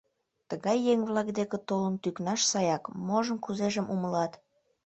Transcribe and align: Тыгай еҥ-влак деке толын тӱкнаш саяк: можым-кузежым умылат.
Тыгай 0.49 0.77
еҥ-влак 0.91 1.29
деке 1.37 1.57
толын 1.67 1.95
тӱкнаш 2.03 2.41
саяк: 2.51 2.83
можым-кузежым 3.07 3.85
умылат. 3.93 4.33